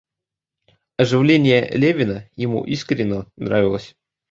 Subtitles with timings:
[0.97, 3.95] Оживление Левина ему искренно нравилось.